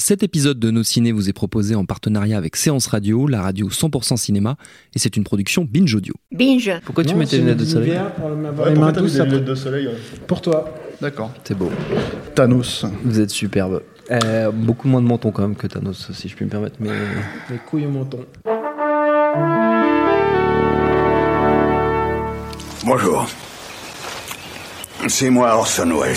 [0.00, 3.68] Cet épisode de Nos Ciné vous est proposé en partenariat avec Séance Radio, la radio
[3.68, 4.56] 100% cinéma,
[4.94, 6.14] et c'est une production Binge Audio.
[6.30, 6.70] Binge.
[6.84, 9.40] Pourquoi tu mets tes lunettes de soleil pour mains douces après.
[9.40, 9.88] de soleil
[10.28, 10.72] Pour toi.
[11.00, 11.32] D'accord.
[11.42, 11.70] C'est beau.
[12.36, 12.86] Thanos.
[13.02, 13.82] Vous êtes superbe.
[14.12, 16.76] Euh, beaucoup moins de menton quand même que Thanos, si je puis me permettre.
[16.78, 16.90] Mais
[17.50, 18.24] Les couilles au menton.
[22.86, 23.28] Bonjour.
[25.08, 26.16] C'est moi Orson Welles.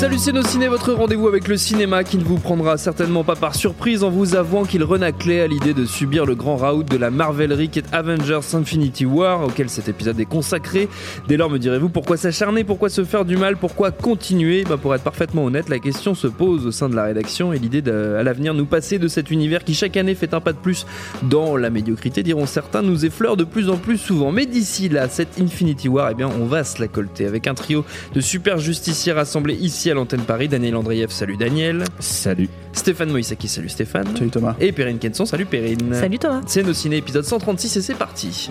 [0.00, 4.02] Salut ciné, votre rendez-vous avec le cinéma qui ne vous prendra certainement pas par surprise
[4.02, 7.68] en vous avouant qu'il renaclait à l'idée de subir le grand raout de la Marvelerie
[7.68, 10.88] qui Avengers Infinity War, auquel cet épisode est consacré.
[11.28, 14.64] Dès lors me direz-vous pourquoi s'acharner, pourquoi se faire du mal, pourquoi continuer?
[14.64, 17.58] Bah Pour être parfaitement honnête, la question se pose au sein de la rédaction et
[17.58, 20.58] l'idée à l'avenir nous passer de cet univers qui chaque année fait un pas de
[20.58, 20.86] plus
[21.24, 24.32] dans la médiocrité, diront certains, nous effleure de plus en plus souvent.
[24.32, 27.54] Mais d'ici là, cette Infinity War, eh bien on va se la colter avec un
[27.54, 27.84] trio
[28.14, 30.48] de super justiciers rassemblés ici à l'antenne Paris.
[30.48, 31.84] Daniel Andreev, salut Daniel.
[31.98, 32.48] Salut.
[32.72, 34.16] Stéphane Moïsaki, salut Stéphane.
[34.16, 34.56] Salut Thomas.
[34.60, 35.94] Et Perrine Kenson, salut Perrine.
[35.94, 36.42] Salut Thomas.
[36.46, 38.50] C'est nos ciné épisode 136 et c'est parti.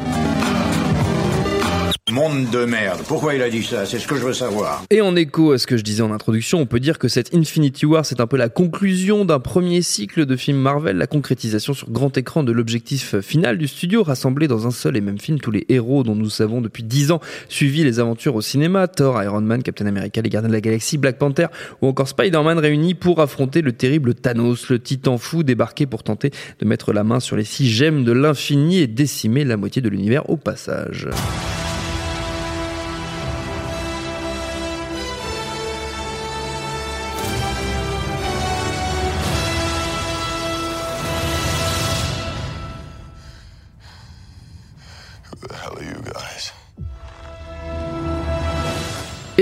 [2.11, 3.01] Monde de merde.
[3.07, 3.85] Pourquoi il a dit ça?
[3.85, 4.83] C'est ce que je veux savoir.
[4.89, 7.35] Et en écho à ce que je disais en introduction, on peut dire que cette
[7.35, 11.73] Infinity War, c'est un peu la conclusion d'un premier cycle de films Marvel, la concrétisation
[11.73, 15.39] sur grand écran de l'objectif final du studio, rassembler dans un seul et même film
[15.39, 19.21] tous les héros dont nous savons depuis 10 ans suivi les aventures au cinéma, Thor,
[19.21, 21.47] Iron Man, Captain America, les Gardiens de la Galaxie, Black Panther
[21.81, 26.31] ou encore Spider-Man réunis pour affronter le terrible Thanos, le titan fou débarqué pour tenter
[26.59, 29.89] de mettre la main sur les six gemmes de l'infini et décimer la moitié de
[29.89, 31.07] l'univers au passage.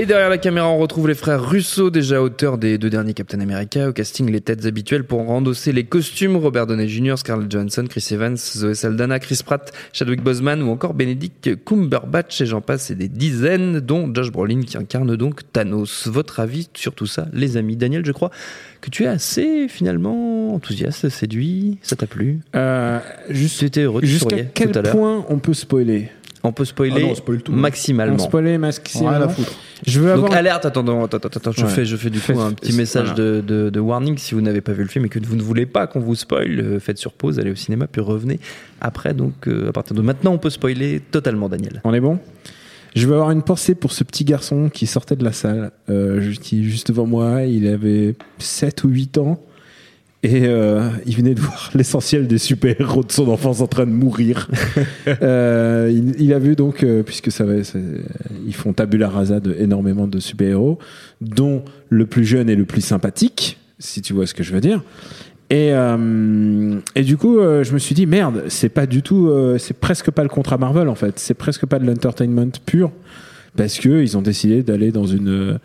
[0.00, 3.40] Et derrière la caméra, on retrouve les frères Russo, déjà auteurs des deux derniers Captain
[3.40, 7.84] America, au casting les têtes habituelles pour endosser les costumes, Robert Downey Jr., Scarlett Johansson,
[7.90, 12.92] Chris Evans, Zoe Saldana, Chris Pratt, Chadwick Boseman ou encore Benedict Cumberbatch et j'en passe
[12.92, 16.06] et des dizaines, dont Josh Brolin qui incarne donc Thanos.
[16.06, 18.30] Votre avis sur tout ça, les amis Daniel, je crois
[18.80, 22.38] que tu es assez finalement enthousiaste, séduit, ça t'a plu?
[22.54, 23.66] Euh, juste,
[24.02, 24.92] jusqu'à quel tout à l'heure.
[24.92, 26.12] point on peut spoiler?
[26.44, 27.56] On peut spoiler Ah non, on spoil tout, hein.
[27.56, 28.14] maximalement.
[28.14, 29.18] On spoiler maximalement.
[29.18, 29.52] Rien à foutre.
[29.86, 30.28] Je veux avoir.
[30.30, 31.68] Donc alerte, attends, attends, attends, attends, je Ouais.
[31.70, 33.22] fais, je fais du coup un petit message voilà.
[33.22, 35.42] de, de, de warning si vous n'avez pas vu le film et que vous ne
[35.42, 38.38] voulez pas qu'on vous spoil, euh, faites sur pause, allez au cinéma puis revenez
[38.80, 39.14] après.
[39.14, 41.80] Donc euh, à partir de maintenant, on peut spoiler totalement, Daniel.
[41.84, 42.18] On est bon?
[42.96, 46.32] Je veux avoir une pensée pour ce petit garçon qui sortait de la salle, euh,
[46.40, 47.42] qui est juste devant moi.
[47.42, 49.40] Il avait 7 ou 8 ans.
[50.24, 53.92] Et euh, il venait de voir l'essentiel des super-héros de son enfance en train de
[53.92, 54.48] mourir.
[55.22, 57.54] Euh, il, il a vu donc, euh, puisque ça va,
[58.46, 60.78] ils font tabula rasa de énormément de super-héros,
[61.20, 64.60] dont le plus jeune et le plus sympathique, si tu vois ce que je veux
[64.60, 64.82] dire.
[65.50, 65.70] Et,
[66.94, 70.22] et du coup, je me suis dit merde, c'est pas du tout, c'est presque pas
[70.22, 72.92] le contrat Marvel en fait, c'est presque pas de l'entertainment pur,
[73.56, 75.58] parce que ils ont décidé d'aller dans une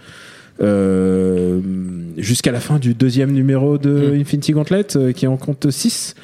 [2.17, 6.15] jusqu'à la fin du deuxième numéro de Infinity Gauntlet, euh, qui en compte 6.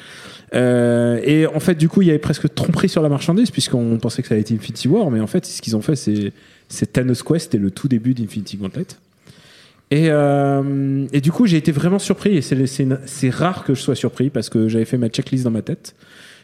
[0.52, 4.22] et en fait, du coup, il y avait presque tromperie sur la marchandise, puisqu'on pensait
[4.22, 7.22] que ça allait être Infinity War, mais en fait, ce qu'ils ont fait, c'est Thanos
[7.22, 8.86] Quest et le tout début d'Infinity Gauntlet.
[9.90, 12.36] Et, euh, et du coup, j'ai été vraiment surpris.
[12.36, 15.62] Et c'est rare que je sois surpris parce que j'avais fait ma checklist dans ma
[15.62, 15.94] tête.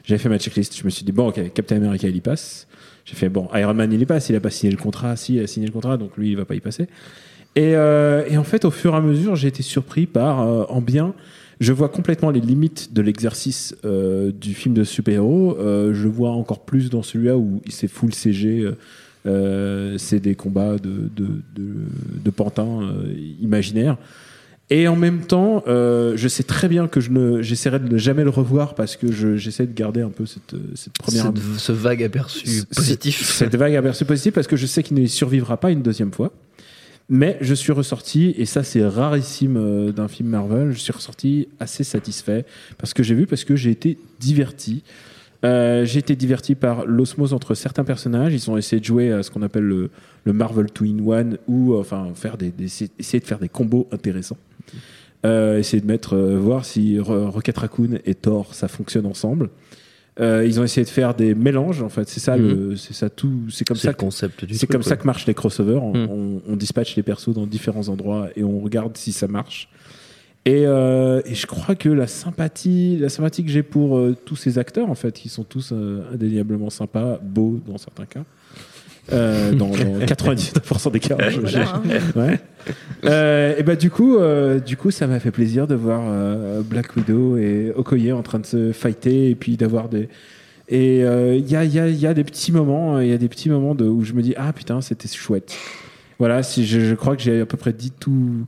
[0.04, 0.76] J'avais fait ma checklist.
[0.76, 2.66] Je me suis dit, bon, ok, Captain America, il y passe.
[3.04, 4.28] J'ai fait, bon, Iron Man, il y passe.
[4.28, 5.16] Il a pas signé le contrat.
[5.16, 6.89] Si, il a signé le contrat, donc lui, il va pas y passer.
[7.56, 10.64] Et, euh, et en fait, au fur et à mesure, j'ai été surpris par, euh,
[10.68, 11.14] en bien,
[11.58, 15.56] je vois complètement les limites de l'exercice euh, du film de super-héros.
[15.58, 18.60] Euh, je vois encore plus dans celui-là où c'est full CG.
[18.60, 18.76] euh,
[19.26, 21.26] euh, c'est des combats de, de,
[21.56, 21.72] de,
[22.24, 23.97] de pantins euh, imaginaires.
[24.70, 27.98] Et en même temps, euh, je sais très bien que je ne, j'essaierai de ne
[27.98, 31.58] jamais le revoir parce que je, j'essaie de garder un peu cette, cette première Cette-
[31.58, 33.22] ce vague aperçu positif.
[33.24, 36.32] cette vague aperçu positif parce que je sais qu'il ne survivra pas une deuxième fois.
[37.08, 41.48] Mais je suis ressorti, et ça c'est rarissime euh, d'un film Marvel, je suis ressorti
[41.60, 42.44] assez satisfait
[42.78, 44.82] parce que j'ai vu, parce que j'ai été diverti.
[45.44, 48.34] Euh, j'ai été diverti par l'osmose entre certains personnages.
[48.34, 49.91] Ils ont essayé de jouer à ce qu'on appelle le,
[50.24, 52.53] Marvel Two in One ou euh, enfin faire des,
[52.98, 54.38] essayer de faire des combos intéressants.
[55.24, 59.50] Essayer de mettre voir si Ro- Rocket Raccoon et Thor ça fonctionne ensemble.
[60.18, 62.09] Euh, ils ont essayé de faire des mélanges en fait.
[62.09, 63.30] C'est ça le, c'est ça tout.
[63.51, 63.80] C'est comme Mhm.
[63.80, 64.86] C'est ça le concept du c'est comme ouais.
[64.89, 65.83] ça que marchent les crossovers.
[65.83, 66.09] On, Mm.
[66.10, 69.68] on- on dispatche les persos dans différents endroits et on regarde si ça marche.
[70.47, 74.36] Et, euh, et je crois que la sympathie, la sympathie que j'ai pour euh, tous
[74.36, 78.24] ces acteurs, en fait, qui sont tous euh, indéniablement sympas, beaux dans certains cas,
[79.12, 79.74] euh, dans, dans
[80.06, 81.82] 99% des cas, je- hein.
[82.16, 82.41] ouais.
[83.04, 86.62] Euh, et bah du coup, euh, du coup, ça m'a fait plaisir de voir euh,
[86.62, 90.08] Black Widow et Okoye en train de se fighter et puis d'avoir des
[90.68, 93.06] et euh, il y, a, il y, a, il y a des petits moments, il
[93.08, 95.54] y a des petits moments de, où je me dis ah putain c'était chouette.
[96.18, 98.47] Voilà, si je, je crois que j'ai à peu près dit tout.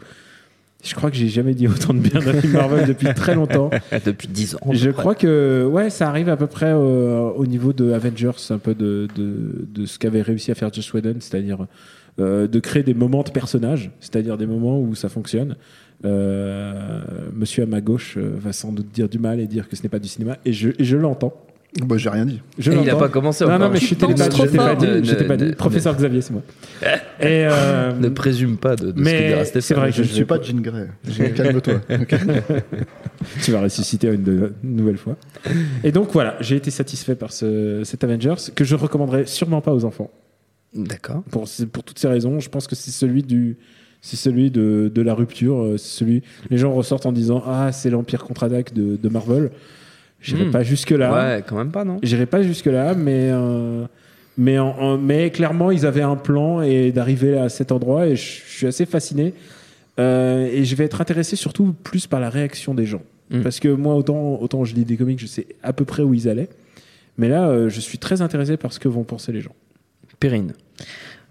[0.84, 3.70] Je crois que j'ai jamais dit autant de bien d'un film Marvel depuis très longtemps.
[4.04, 4.58] Depuis 10 ans.
[4.70, 8.74] Je crois que ouais, ça arrive à peu près au niveau de Avengers, un peu
[8.74, 11.66] de, de, de ce qu'avait réussi à faire Joss Whedon, c'est-à-dire
[12.20, 15.54] euh, de créer des moments de personnages, c'est-à-dire des moments où ça fonctionne.
[16.04, 17.00] Euh,
[17.32, 19.84] monsieur à ma gauche euh, va sans doute dire du mal et dire que ce
[19.84, 21.32] n'est pas du cinéma, et je, et je l'entends.
[21.82, 22.40] Bah, j'ai rien dit.
[22.58, 22.98] Je Et il a l'entends.
[22.98, 23.68] pas commencé Non, encore.
[23.68, 25.54] non, mais je t'ai pas dit, Ne- je t'ai pas ne- dit.
[25.54, 26.42] Professeur Xavier, c'est moi.
[27.20, 29.76] Et euh, Ne présume pas de, de ce que mais dira c'est Stéphane.
[29.84, 30.88] vrai Je ne suis pas Jean Grey.
[31.36, 31.74] Calme-toi.
[33.42, 35.16] tu vas ressusciter une, nouvelle fois.
[35.84, 39.72] Et donc voilà, j'ai été satisfait par ce, cet Avengers que je recommanderais sûrement pas
[39.74, 40.10] aux enfants.
[40.74, 41.22] D'accord.
[41.30, 43.56] Pour, pour toutes ces raisons, je pense que c'est celui du.
[44.00, 45.60] C'est celui de, de la rupture.
[45.62, 46.22] euh, celui.
[46.50, 49.50] Les gens ressortent en disant Ah, c'est l'Empire contre-attaque de, de Marvel.
[50.20, 50.50] J'irai Hmm.
[50.50, 51.12] pas jusque-là.
[51.12, 53.84] Ouais, quand même pas, non J'irai pas jusque-là, mais, euh,
[54.36, 58.16] mais, en- en- mais clairement, ils avaient un plan et d'arriver à cet endroit, et
[58.16, 59.32] je, suis assez fasciné.
[60.00, 63.02] Euh, et je vais être intéressé surtout plus par la réaction des gens.
[63.30, 63.42] Mm.
[63.42, 66.14] Parce que moi, autant, autant je lis des comics, je sais à peu près où
[66.14, 66.48] ils allaient.
[67.16, 69.54] Mais là, euh, je suis très intéressé par ce que vont penser les gens.
[70.20, 70.52] Perrine.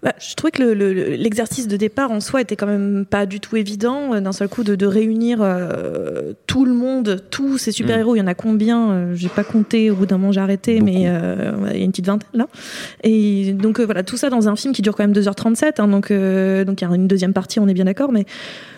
[0.00, 3.26] Bah, je trouvais que le- le- l'exercice de départ en soi était quand même pas
[3.26, 4.14] du tout évident.
[4.14, 8.20] euh, D'un seul coup, de, de réunir euh, tout le monde, tous ces super-héros, il
[8.20, 8.90] y en a combien?
[8.92, 11.84] Euh, J'ai pas compté, au bout d'un moment j'ai arrêté, mais euh, il y a
[11.84, 12.46] une petite vingtaine là.
[13.02, 15.88] Et donc euh, voilà, tout ça dans un film qui dure quand même 2h37, hein,
[15.88, 18.24] donc donc il y a une deuxième partie, on est bien d'accord, mais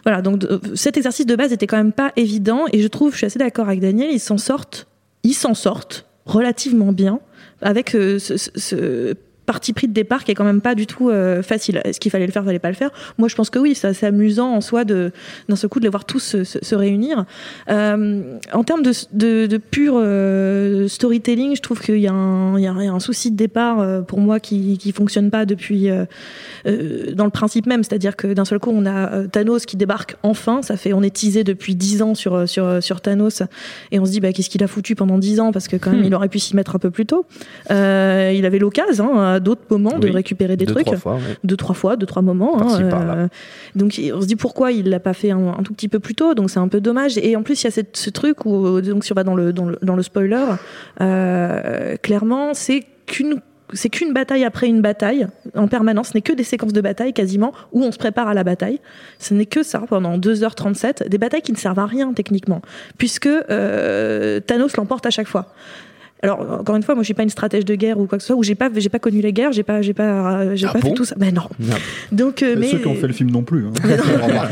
[0.05, 0.43] voilà, donc
[0.75, 3.39] cet exercice de base était quand même pas évident, et je trouve, je suis assez
[3.39, 4.87] d'accord avec Daniel, ils s'en sortent,
[5.23, 7.21] ils s'en sortent relativement bien
[7.61, 9.15] avec ce, ce- ce
[9.53, 11.81] parti pris de départ qui est quand même pas du tout euh, facile.
[11.85, 12.91] Est-ce qu'il fallait le faire, fallait pas le faire?
[13.19, 15.11] Moi, je pense que oui, c'est assez amusant en soi de
[15.49, 17.25] d'un seul coup de les voir tous se, se- se réunir.
[17.69, 22.59] Euh, en termes de, de, de pur euh, storytelling, je trouve qu'il y, a un-
[22.61, 25.89] y a souci de départ pour moi qui qui fonctionne pas depuis
[27.19, 30.61] dans le principe même, c'est-à-dire que d'un seul coup on a Thanos qui débarque enfin.
[30.63, 33.43] Ça fait on est teasé depuis dix ans sur sur sur Thanos
[33.91, 35.51] et on se dit bah qu'est-ce qu'il a foutu pendant dix ans?
[35.53, 36.05] Parce que quand même Hmm.
[36.05, 37.27] il aurait pu s'y mettre un peu plus tôt.
[37.71, 41.15] Il avait l'occasion hein, à d'autres moments de récupérer des Deux, trucs trois fois.
[41.15, 41.37] ouais.
[41.43, 42.61] deux trois fois, deux trois moments.
[42.63, 43.29] hein, euh,
[43.75, 46.15] donc on se dit pourquoi il l'a pas fait un, un tout petit peu plus
[46.15, 46.35] tôt.
[46.35, 47.19] Donc c'est un peu dommage.
[47.19, 49.35] Et en plus il y a cette, ce truc où donc si on va dans
[49.35, 50.45] le dans le, dans le spoiler,
[51.01, 53.41] euh, clairement c'est qu'une
[53.73, 56.09] c'est qu'une bataille après une bataille en permanence.
[56.09, 58.81] Ce n'est que des séquences de bataille quasiment où on se prépare à la bataille.
[59.21, 61.09] Ce n'est que ça pendant 2h37.
[61.09, 62.63] Des batailles qui ne servent à rien techniquement
[62.99, 65.47] puisque euh, Thanos l'emporte à chaque fois.
[66.23, 68.23] Alors encore une fois, moi je suis pas une stratège de guerre ou quoi que
[68.23, 70.67] ce soit, ou j'ai pas j'ai pas connu les guerres, j'ai pas j'ai pas j'ai
[70.67, 71.15] Ah pas bon fait tout ça.
[71.19, 71.43] Ben non.
[71.59, 71.77] Non.
[72.13, 73.67] Donc euh, mais Ceux qui ont fait le film non plus.
[73.67, 73.73] hein.
[74.31, 74.49] Hein.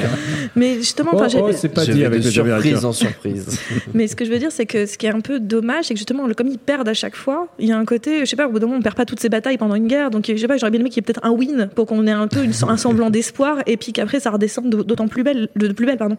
[0.57, 3.61] mais justement, Oh, enfin, j'ai- oh, c'est pas dit avec de surprise en surprise.
[3.95, 5.95] mais ce que je veux dire, c'est que ce qui est un peu dommage, c'est
[5.95, 8.37] que justement, comme ils perdent à chaque fois, il y a un côté, je sais
[8.37, 10.27] pas, au bout d'un moment, on perd pas toutes ces batailles pendant une guerre, donc
[10.29, 12.11] je sais pas, j'aurais bien aimé qu'il y ait peut-être un win pour qu'on ait
[12.13, 15.69] un peu une, un semblant d'espoir, et puis qu'après ça redescende d'autant plus belle, de
[15.73, 16.17] plus belle, pardon.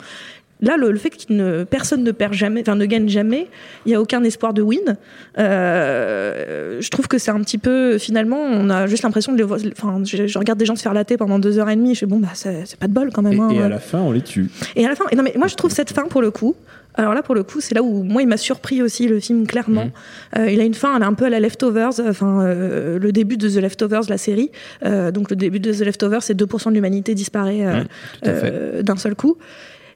[0.62, 3.48] Là, le, le fait que ne, personne ne perd jamais, enfin ne gagne jamais,
[3.86, 4.98] il y a aucun espoir de win.
[5.38, 9.44] Euh, je trouve que c'est un petit peu, finalement, on a juste l'impression de les
[9.44, 9.60] voir.
[9.72, 11.96] Enfin, je, je regarde des gens se faire latter pendant deux heures et demie.
[11.96, 13.34] Je fais bon, bah c'est pas de bol quand même.
[13.34, 13.50] Et, hein.
[13.52, 14.50] et à la fin, on les tue.
[14.76, 16.56] Et à la fin, non mais moi je trouve cette fin pour le coup.
[16.96, 19.48] Alors là pour le coup, c'est là où moi il m'a surpris aussi le film
[19.48, 19.86] clairement.
[19.86, 19.92] Mhm.
[20.38, 23.12] Euh, il a une fin, elle est un peu à la Leftovers, enfin euh, le
[23.12, 24.52] début de The Leftovers, la série.
[24.84, 27.88] Euh, donc le début de The Leftovers, c'est 2% de l'humanité disparaît
[28.24, 29.38] d'un seul coup.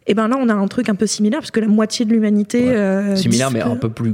[0.08, 2.12] Et ben là on a un truc un peu similaire parce que la moitié de
[2.12, 2.76] l'humanité Ouais.
[2.76, 4.14] euh, Similaire, mais un peu plus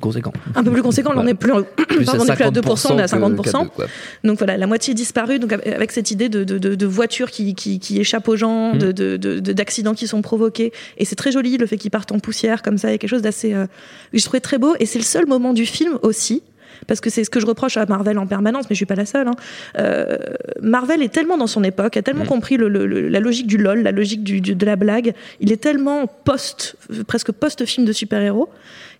[0.00, 0.32] conséquent.
[0.54, 1.12] un peu plus conséquent.
[1.12, 3.10] Là, on est plus, Plus pardon, on est plus à 2%, on est à que-
[3.10, 3.42] 50%.
[3.52, 3.86] qu'à deux, quoi.
[4.24, 7.54] Donc voilà, la moitié disparue, donc avec- cette idée de, de, de, de voitures qui,
[7.54, 8.78] qui, qui échappent aux gens, Mm.
[8.78, 10.72] de, de, de- de- d'accidents qui sont provoqués.
[10.98, 12.98] Et c'est très joli le fait qu'ils partent en poussière comme ça, il y a
[12.98, 13.54] quelque chose d'assez.
[13.54, 13.66] euh,
[14.12, 14.74] je trouvais très beau.
[14.78, 16.42] Et c'est le seul moment du film aussi.
[16.90, 18.96] Parce que c'est ce que je reproche à Marvel en permanence, mais je suis pas
[18.96, 19.28] la seule.
[19.28, 19.34] hein.
[19.78, 20.16] Euh,
[20.60, 22.34] Marvel est tellement dans son époque, a tellement Mm.
[22.34, 25.14] compris le, le- le- la logique du lol, la logique du, du- de la blague.
[25.38, 26.74] Il est tellement post,
[27.06, 28.48] presque post-film de super-héros,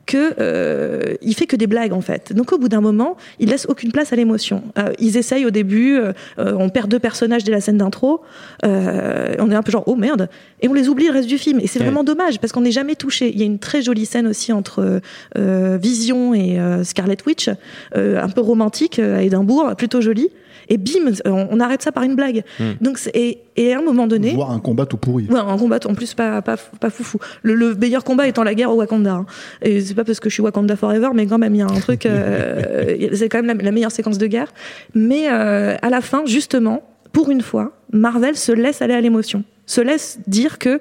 [0.06, 2.32] que euh, il fait que des blagues en fait.
[2.32, 4.62] Donc au bout d'un moment, il laisse aucune place à l'émotion.
[4.78, 8.20] Euh, ils essayent au début, euh, on perd deux personnages dès la scène d'intro,
[8.64, 10.28] euh, on est un peu genre oh merde,
[10.62, 11.60] et on les oublie le reste du film.
[11.60, 11.84] Et c'est Ouais.
[11.84, 13.30] vraiment dommage parce qu'on n'est jamais touché.
[13.32, 15.00] Il y a une très jolie scène aussi entre
[15.38, 17.48] euh, Vision et euh, Scarlet Witch,
[17.96, 20.28] euh, un peu romantique à Édimbourg, plutôt jolie.
[20.70, 22.42] Et bim, on, on arrête ça par une blague.
[22.80, 25.26] Donc c'est- et, et à un moment donné, Voir un combat tout pourri.
[25.28, 27.18] Ouais, un combat en plus pas pas pas foufou.
[27.42, 29.12] Le, le meilleur combat étant la guerre au Wakanda.
[29.14, 29.26] hein.
[29.62, 31.66] Et c'est pas parce que je suis Wakanda forever, mais quand même il y a
[31.66, 32.06] un truc.
[32.06, 34.48] euh, c'est quand même la, la meilleure séquence de guerre.
[34.94, 39.42] Mais euh, à la fin, justement, pour une fois, Marvel se laisse aller à l'émotion,
[39.66, 40.80] se laisse dire que.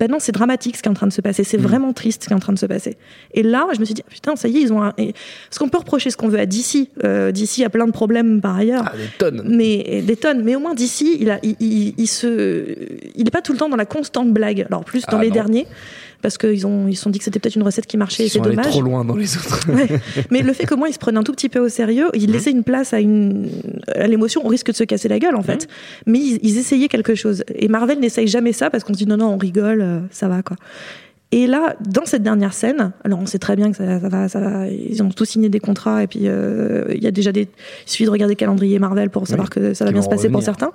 [0.00, 1.44] Ben non, c'est dramatique ce qui est en train de se passer.
[1.44, 2.96] C'est vraiment triste ce qui est en train de se passer.
[3.32, 4.82] Et là, je me suis dit, putain, ça y est, ils ont.
[4.82, 4.92] Un...
[4.98, 5.12] et-
[5.48, 6.88] Parce qu'on peut reprocher ce qu'on veut à DC.
[7.04, 9.42] Euh, DC a plein de problèmes par ailleurs Ah, des tonnes.
[9.56, 10.42] mais des tonnes.
[10.42, 12.74] Mais au moins d'ici, il a, il, il, il se,
[13.14, 14.66] il est pas tout le temps dans la constante blague.
[14.68, 15.34] Alors plus dans Ah, les non.
[15.34, 15.66] derniers,
[16.24, 18.24] parce qu'ils ont, ils se sont dit que c'était peut-être une recette qui marchait.
[18.24, 18.70] Ils c'est sont allés dommage.
[18.70, 19.68] trop loin dans les autres.
[19.74, 20.00] Ouais.
[20.30, 22.32] Mais le fait que moi, il se prenne un tout petit peu au sérieux, il
[22.32, 23.50] laissait une place à une,
[23.94, 24.40] à l'émotion.
[24.42, 25.68] On risque de se casser la gueule en fait.
[26.06, 27.44] Mais ils, ils essayaient quelque chose.
[27.54, 30.28] Et Marvel n'essaye jamais ça parce qu'on se dit non non, on rigole, euh, ça
[30.28, 30.56] va quoi.
[31.30, 34.28] Et là, dans cette dernière scène, alors on sait très bien que ça, ça va,
[34.30, 37.32] ça va, ils ont tous signé des contrats et puis euh, il y a déjà
[37.32, 40.08] des, il suffit de regarder le calendrier Marvel pour savoir que ça va bien se
[40.08, 40.72] passer pour certains.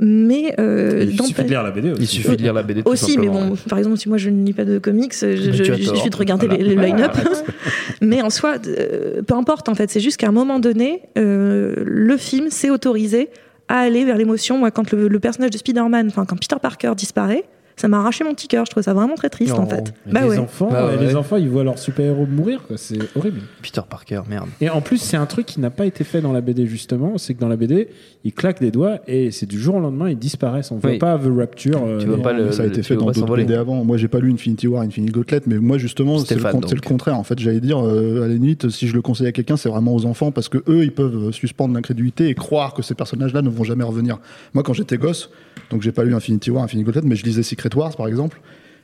[0.00, 2.02] Mais euh, Il dans- suffit de lire la BD aussi.
[2.02, 4.28] Il suffit de lire la BD tout aussi, mais bon, par exemple, si moi je
[4.30, 6.62] ne lis pas de comics, je, je- suffit de regarder Voilà.
[6.62, 7.12] les, les line-up.
[8.00, 11.74] Mais en soi, euh, peu importe en fait, c'est juste qu'à un moment donné, euh,
[11.84, 13.28] le film s'est autorisé
[13.68, 14.58] à aller vers l'émotion.
[14.58, 17.44] Moi, quand le, le personnage de Spider-Man, enfin quand Peter Parker disparaît,
[17.76, 18.64] ça m'a arraché mon petit cœur.
[18.66, 19.62] Je trouve ça vraiment très triste Non.
[19.62, 19.92] en fait.
[20.10, 20.38] Bah les ouais.
[20.38, 21.04] enfants, Bah euh, ouais.
[21.06, 22.60] les enfants, ils voient leur super-héros mourir.
[22.76, 23.40] C'est horrible.
[23.62, 24.48] Peter Parker, merde.
[24.60, 27.18] Et en plus, c'est un truc qui n'a pas été fait dans la BD justement.
[27.18, 27.88] C'est que dans la BD,
[28.24, 30.70] ils claquent des doigts et c'est du jour au lendemain, ils disparaissent.
[30.70, 30.98] On voit Oui.
[30.98, 31.82] pas The Rapture.
[31.84, 33.36] euh, Tu vois pas le- ça a été fait dans d'autres.
[33.36, 33.84] BD avant.
[33.84, 37.18] Moi, j'ai pas lu Infinity War, Infinity Gauntlet, mais moi, justement, c'est le, contraire.
[37.18, 39.68] En fait, j'allais dire, euh, à la limite, si je le conseille à quelqu'un, c'est
[39.68, 43.42] vraiment aux enfants parce que eux, ils peuvent suspendre l'incrédulité et croire que ces personnages-là
[43.42, 44.18] ne vont jamais revenir.
[44.54, 45.30] Moi, quand j'étais gosse,
[45.70, 48.40] donc j'ai pas lu Infinity War, Infinity Gauntlet, mais je lisais Secret Wars, par exemple,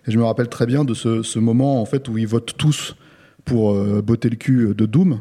[0.06, 2.54] et je me rappelle très bien de ce, ce moment, en fait, où ils votent
[2.56, 2.96] tous
[3.44, 5.20] pour euh, botter le cul de Doom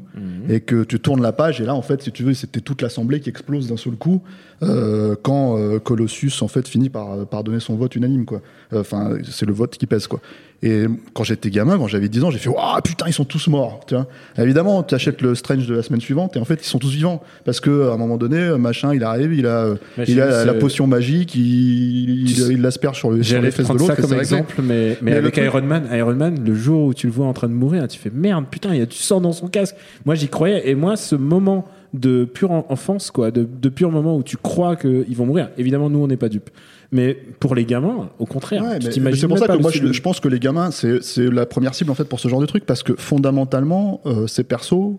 [0.49, 2.81] et que tu tournes la page et là en fait si tu veux c'était toute
[2.81, 4.21] l'assemblée qui explose d'un seul coup
[4.61, 8.41] euh, quand euh, Colossus en fait finit par, par donner son vote unanime quoi.
[8.73, 10.19] Enfin c'est le vote qui pèse quoi
[10.61, 13.47] et quand j'étais gamin quand j'avais 10 ans j'ai fait waouh putain ils sont tous
[13.47, 16.59] morts tu vois évidemment tu achètes le Strange de la semaine suivante et en fait
[16.61, 19.75] ils sont tous vivants parce que à un moment donné machin il arrive il a
[20.05, 24.05] il la, potion magique il, l'asperge sur, le, sur les fesses de l'autre ça comme
[24.11, 24.19] réglé.
[24.19, 27.13] exemple, mais, mais, Mais avec truc- Iron Man, Iron Man, le jour où tu le
[27.13, 29.31] vois en train de mourir, tu fais merde, putain, il y a du sang dans
[29.31, 29.75] son casque.
[30.05, 30.69] Moi, j'y croyais.
[30.69, 34.37] Et moi, ce moment de pure en- enfance, quoi, de, de pur moment où tu
[34.37, 35.49] crois qu'ils vont mourir.
[35.57, 36.49] Évidemment, nous, on n'est pas dupes.
[36.91, 40.27] Mais pour les gamins, au contraire, Ouais, c'est pour ça que moi je, pense que
[40.27, 42.83] les gamins c'est c'est la première cible en fait pour ce genre de truc parce
[42.83, 44.95] que fondamentalement euh, ces persos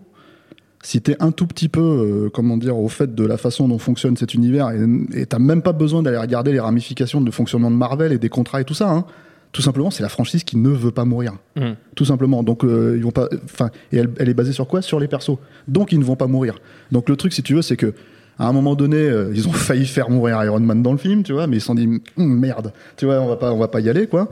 [0.83, 3.77] si t'es un tout petit peu euh, comment dire au fait de la façon dont
[3.77, 4.79] fonctionne cet univers et
[5.13, 8.29] et t'as même pas besoin d'aller regarder les ramifications de fonctionnement de Marvel et des
[8.29, 9.05] contrats et tout ça hein.
[9.51, 11.33] tout simplement c'est la franchise qui ne veut pas mourir.
[11.57, 11.75] Mhm.
[11.95, 12.41] tout simplement.
[12.41, 14.81] Donc euh, ils vont pas enfin et elle, elle est basée sur quoi?
[14.81, 15.37] Sur les persos.
[15.67, 16.59] Donc ils ne vont pas mourir.
[16.91, 17.93] Donc le truc si tu veux c'est que
[18.39, 21.23] à un moment donné, euh, ils ont failli faire mourir Iron Man dans le film,
[21.23, 23.57] tu vois, mais ils se sont dit Hum, merde, tu vois, on va pas, on
[23.57, 24.29] va pas y aller, quoi.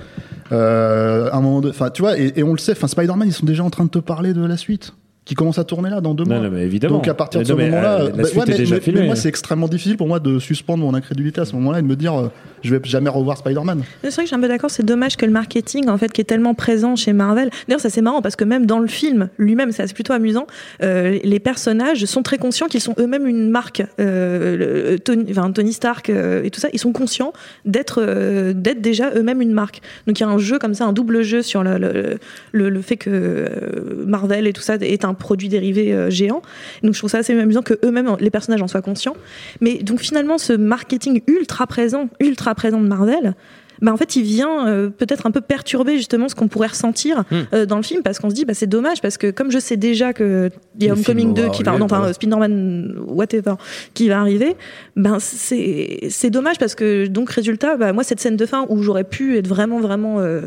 [0.52, 3.34] Euh, à un moment, enfin, tu vois, et, et on le sait, enfin, Spider-Man, ils
[3.34, 4.94] sont déjà en train de te parler de la suite,
[5.30, 6.38] qui commence à tourner là dans deux mois.
[6.38, 6.96] Non, non, mais évidemment.
[6.96, 8.58] Donc à partir de ce Non, moment-là, euh, euh, la bah, suite ouais, est mais,
[8.58, 9.00] déjà mais- filmée.
[9.02, 11.82] mais moi, c'est extrêmement difficile pour moi de suspendre mon incrédulité à ce moment-là et
[11.84, 12.28] de me dire, euh,
[12.64, 13.84] je vais jamais revoir Spider-Man.
[14.02, 16.12] C'est vrai que je suis un peu d'accord, c'est dommage que le marketing, en fait,
[16.12, 17.52] qui est tellement présent chez Marvel.
[17.68, 20.48] D'ailleurs, ça c'est marrant parce que même dans le film lui-même, c'est plutôt amusant,
[20.82, 23.84] euh, les personnages sont très conscients qu'ils sont eux-mêmes une marque.
[24.00, 27.34] Euh, le- Tony, enfin, Tony Stark euh, et tout ça, ils sont conscients
[27.66, 29.82] d'être euh, d'être déjà eux-mêmes une marque.
[30.08, 32.18] Donc il y a un jeu comme ça, un double jeu sur le, le,
[32.52, 33.48] le- le fait que euh,
[34.08, 36.42] Marvel et tout ça est un produit dérivé euh, géant.
[36.84, 39.16] Donc je trouve ça assez amusant que eux-mêmes, les personnages en soient conscients.
[39.62, 43.36] Mais donc finalement, ce marketing ultra présent, ultra présent de Marvel,
[43.82, 47.24] bah en fait, il vient euh, peut-être un peu perturber justement ce qu'on pourrait ressentir
[47.32, 47.44] Hmm.
[47.54, 49.58] euh, dans le film parce qu'on se dit bah c'est dommage parce que comme je
[49.60, 52.96] sais déjà que il y a Homecoming film 2 va qui va non enfin Spider-Man
[53.08, 53.54] whatever
[53.94, 54.58] qui va arriver
[54.98, 58.84] ben c'est c'est dommage parce que donc résultat bah moi cette scène de fin où
[58.84, 60.42] j'aurais pu être vraiment vraiment euh,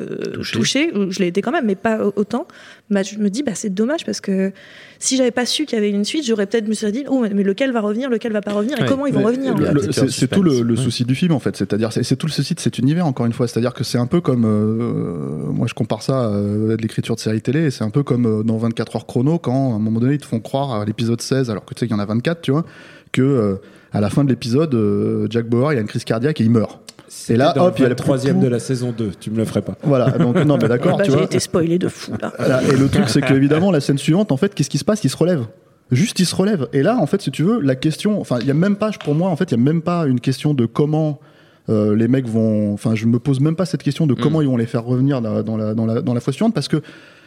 [0.52, 0.92] Touché.
[1.08, 2.46] je l'ai été quand même mais pas au- autant
[2.92, 4.52] bah je me dis bah c'est dommage parce que
[4.98, 7.24] si j'avais pas su qu'il y avait une suite j'aurais peut-être me serais dit oh
[7.34, 8.88] mais lequel va revenir lequel va pas revenir et Ouais.
[8.88, 9.54] comment ils vont Mais revenir
[9.92, 10.60] c'est tout le, suspense.
[10.68, 10.80] le Ouais.
[10.80, 13.32] souci du film en fait, c'est-à-dire c'est tout le souci de cet univers encore une
[13.32, 16.82] fois, c'est-à-dire que c'est un peu comme euh, moi je compare ça euh, à de
[16.82, 19.72] l'écriture de série télé, et c'est un peu comme euh, dans 24 heures chrono quand
[19.72, 21.86] à un moment donné ils te font croire à l'épisode 16 alors que tu sais
[21.86, 22.64] qu'il y en a 24, tu vois,
[23.12, 23.54] que euh,
[23.92, 26.50] à la fin de l'épisode euh, Jack Bauer il a une crise cardiaque et il
[26.50, 26.80] meurt.
[27.14, 29.12] C'était là, hop, il y a le troisième de la saison 2.
[29.20, 29.76] Tu me le ferais pas.
[29.82, 32.32] Voilà, donc non, mais d'accord, Bah, tu J'ai été spoilé de fou là.
[32.38, 34.84] Voilà, Et le truc, c'est que évidemment, la scène suivante, en fait, qu'est-ce qui se
[34.84, 35.04] passe?
[35.04, 35.44] Il se relève.
[35.90, 36.68] Juste, il se relève.
[36.72, 38.90] Et là, en fait, si tu veux, la question, enfin, il y a même pas,
[39.04, 41.20] pour moi, en fait, il y a même pas une question de comment
[41.68, 42.72] euh, les mecs vont.
[42.72, 45.20] Enfin, je me pose même pas cette question de comment ils vont les faire revenir
[45.20, 46.80] dans, dans la, dans, la, dans la fois suivante, parce que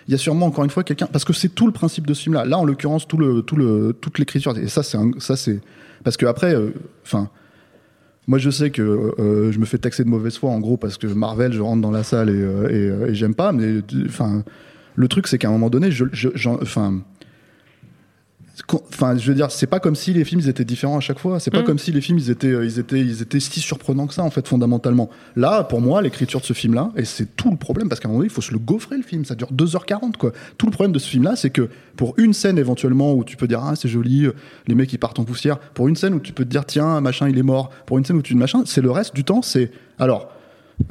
[0.08, 2.16] il y a sûrement encore une fois quelqu'un, parce que c'est tout le principe de
[2.16, 2.46] ce film-là.
[2.46, 4.58] Là, en l'occurrence, tout le, tout le, toute l'écriture.
[4.58, 5.62] Et ça, c'est, ça, c'est,
[6.04, 6.74] parce que après, euh,
[7.06, 7.30] enfin.
[8.28, 8.82] Moi, je sais que
[9.20, 11.82] euh, je me fais taxer de mauvaise foi, en gros, parce que Marvel, je rentre
[11.82, 13.52] dans la salle et, euh, euh, et j'aime pas.
[13.52, 14.44] Mais enfin,
[14.96, 17.02] le truc, c'est qu'à un moment donné, je, je- j'en- enfin,
[18.90, 21.20] Enfin, je veux dire, c'est pas comme si les films ils étaient différents à chaque
[21.20, 21.40] fois.
[21.40, 21.66] C'est pas Mm.
[21.66, 24.24] comme si les films ils étaient, euh, ils étaient, ils étaient si surprenants que ça
[24.24, 25.10] en fait fondamentalement.
[25.36, 28.12] Là, pour moi, l'écriture de ce film-là, et c'est tout le problème parce qu'à un
[28.12, 29.26] moment donné, il faut se le gaufrer le film.
[29.26, 30.32] Ça dure 2h40 quoi.
[30.58, 33.48] Tout le problème de ce film-là, c'est que pour une scène éventuellement où tu peux
[33.48, 34.34] dire ah c'est joli, euh,
[34.68, 35.58] les mecs ils partent en poussière.
[35.60, 37.72] Pour une scène où tu peux te dire tiens machin il est mort.
[37.86, 39.42] Pour une scène où tu machin, c'est le reste du temps.
[39.42, 40.32] C'est alors.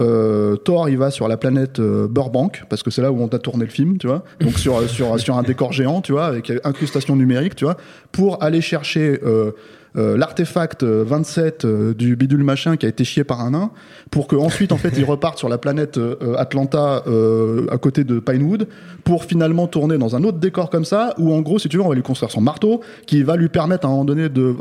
[0.00, 3.28] Euh, Thor, il va sur la planète euh, Burbank parce que c'est là où on
[3.28, 4.24] a tourné le film, tu vois.
[4.40, 7.76] Donc sur sur sur un décor géant, tu vois, avec incrustation numérique, tu vois,
[8.12, 9.52] pour aller chercher euh,
[9.96, 13.70] euh, l'artefact euh, 27 euh, du bidule machin qui a été chié par un nain,
[14.10, 18.02] pour que ensuite en fait ils repartent sur la planète euh, Atlanta euh, à côté
[18.02, 18.66] de Pinewood,
[19.04, 21.82] pour finalement tourner dans un autre décor comme ça, où en gros si tu veux
[21.84, 24.56] on va lui construire son marteau qui va lui permettre à un moment donné de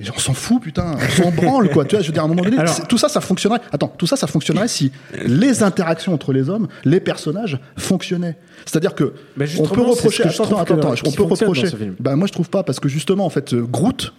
[0.00, 1.84] et on s'en fout, putain, on s'en branle, quoi.
[1.84, 3.60] Tu vois, je veux dire, à un moment donné, Alors- tout ça, ça fonctionnerait.
[3.72, 4.90] Attends, tout ça, ça fonctionnerait si
[5.26, 8.36] les interactions entre les hommes, les personnages fonctionnaient.
[8.64, 10.24] C'est-à-dire que Mais on peut reprocher.
[10.24, 11.68] Attends, trouve attends, attends, qui on peut reprocher.
[12.00, 14.12] Ben moi, je trouve pas parce que justement, en fait, euh, Groot.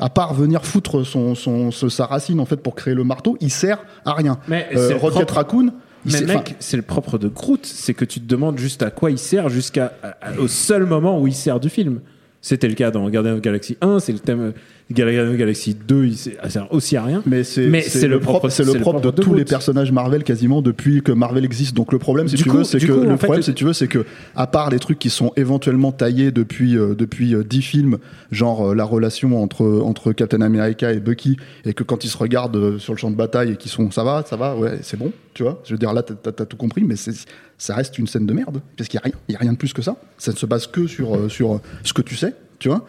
[0.00, 1.34] À part venir foutre son,
[1.72, 4.38] sa racine en fait pour créer le marteau, il sert à rien.
[4.46, 5.72] Mais Euh, Rocket propre- Raccoon,
[6.04, 9.10] Mais mec, c'est le propre de Groot, c'est que tu te demandes juste à quoi
[9.10, 9.94] il sert jusqu'à
[10.38, 11.98] au seul moment où il sert du film.
[12.40, 14.52] C'était le cas dans Guardian of the Galaxy 1, c'est le thème
[14.90, 17.22] Galaxy 2, il sert il sert aussi à rien.
[17.26, 19.34] Mais c'est c'est c'est le le propre, propre- c'est le c'est le propre de tous
[19.34, 21.74] les personnages Marvel quasiment depuis que Marvel existe.
[21.76, 23.52] Donc le problème, si Du tu coup- veux, c'est que coup, le fait, problème, si
[23.54, 24.04] tu veux, c'est que
[24.34, 27.98] à part les trucs qui sont éventuellement taillés depuis euh, depuis euh, 10 films,
[28.32, 32.16] genre euh, la relation entre entre Captain America et Bucky, et que quand ils se
[32.16, 34.78] regardent euh, sur le champ de bataille et qu'ils sont ça va, ça va, ouais,
[34.82, 35.60] c'est bon, tu vois.
[35.66, 37.12] Je veux dire là, t'as t'as tout compris, mais c'est
[37.58, 39.52] ça reste une scène de merde parce qu'il y a rien, il y a rien
[39.52, 39.96] de plus que ça.
[40.16, 42.86] Ça ne se base que sur sur ce que tu sais, tu vois.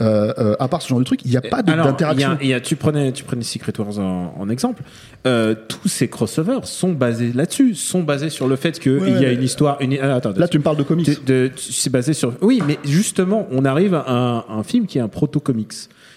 [0.00, 2.38] Euh, euh, à part ce genre de truc, il n'y a pas d'interaction.
[2.62, 4.82] tu prenais, tu prenais Secret Wars en, en exemple.
[5.26, 9.26] Euh, tous ces crossovers sont basés là-dessus, sont basés sur le fait qu'il Ouais, y
[9.26, 9.76] a une histoire.
[9.80, 11.10] Une, ah, attends, Là, tu me parles de comics.
[11.56, 12.32] C'est basé sur.
[12.40, 15.72] Oui, mais justement, on arrive à un, un film qui est un proto-comics.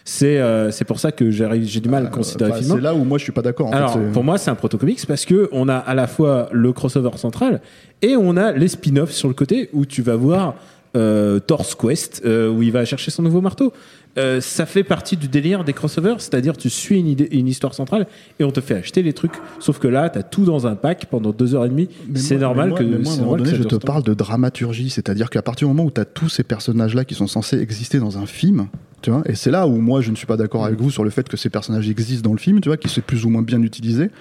[0.05, 2.75] C'est euh, c'est pour ça que j'ai du mal à le considérer Enfin, film.
[2.75, 3.69] c'est là où moi je suis pas d'accord.
[3.69, 6.73] fait, Alors, pour moi, c'est un proto-comics parce que on a à la fois le
[6.73, 7.61] crossover central
[8.01, 10.55] et on a les spin-offs sur le côté où tu vas voir
[10.95, 13.73] euh, Thor's Quest euh, où il va chercher son nouveau marteau.
[14.19, 17.73] Euh, ça fait partie du délire des crossovers, c'est-à-dire tu suis une, idée, une histoire
[17.73, 18.05] centrale
[18.39, 19.31] et on te fait acheter les trucs.
[19.59, 21.89] Sauf que là, t'as tout dans un pack pendant deux heures et demie.
[22.07, 22.83] Mais C'est moi- normal mais moi- que.
[22.83, 25.73] mais moi, à un moment donné, je te parle de dramaturgie, c'est-à-dire qu'à partir du
[25.73, 28.67] moment où tu as tous ces personnages-là qui sont censés exister dans un film,
[29.01, 31.03] tu vois, et c'est là où moi je ne suis pas d'accord avec vous sur
[31.03, 33.29] le fait que ces personnages existent dans le film, tu vois, qui sont plus ou
[33.29, 34.11] moins bien utilisés,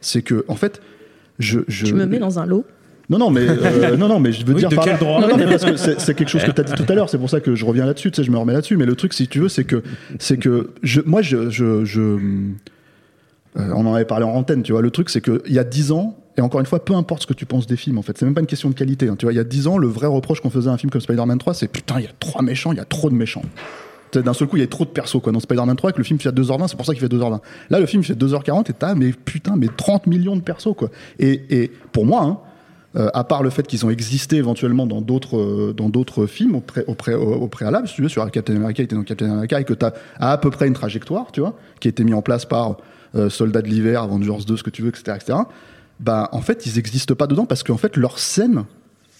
[0.00, 0.80] c'est que en fait,
[1.40, 2.64] je, je Tu me mets dans un lot.
[3.10, 4.98] Non, non, mais euh, non, non, mais je veux Oui, dire de par quel là-
[5.00, 6.94] droit Non, non, mais parce que c'est quelque chose que tu as dit tout à
[6.94, 7.10] l'heure.
[7.10, 8.10] C'est pour ça que je reviens là-dessus.
[8.10, 8.76] Tu sais, je me remets là-dessus.
[8.78, 9.82] Mais le truc, si tu veux, c'est que
[10.18, 14.62] c'est que je, moi, je, je, je euh, on en avait parlé en antenne.
[14.62, 16.16] Tu vois, le truc, c'est que il y a dix ans.
[16.38, 18.24] Et encore une fois, peu importe ce que tu penses des films, en fait, c'est
[18.24, 19.08] même pas une question de qualité.
[19.08, 19.16] hein.
[19.18, 20.90] tu vois, il y a dix ans, le vrai reproche qu'on faisait à un film
[20.90, 23.14] comme Spider-Man 3, c'est putain, il y a trois méchants, il y a trop de
[23.14, 23.42] méchants.
[24.14, 25.32] D'un seul coup, il y a trop de persos quoi.
[25.32, 27.40] Dans Spider-Man 3, que le film fait à 2h20, c'est pour ça qu'il fait 2h20.
[27.70, 30.88] Là, le film fait 2h40 et t'as, mais putain, mais 30 millions de persos, quoi.
[31.18, 32.38] Et, et pour moi, hein,
[32.96, 36.56] euh, à part le fait qu'ils ont existé éventuellement dans d'autres euh, dans d'autres films
[36.56, 38.96] au, pré- au, pré- au- au préalable, si tu veux, sur Captain America, il était
[38.96, 41.88] dans Captain America et que tu as à, peu près une trajectoire, tu vois, qui
[41.88, 42.78] a été mis en place par
[43.14, 45.38] euh, Soldats de l'hiver, Avengers 2, ce que tu veux, etc., etc.
[46.00, 48.64] Bah, en fait, ils n'existent pas dedans parce qu'en fait, leurs scènes